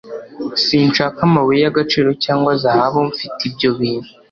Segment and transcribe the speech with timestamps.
[0.65, 2.99] Sinshaka amabuye y'agaciro cyangwa zahabu.
[3.11, 4.09] Mfite ibyo bintu.